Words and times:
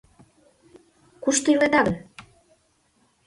Кушто 1.23 1.47
иледа 1.53 1.81
гын? 1.87 1.97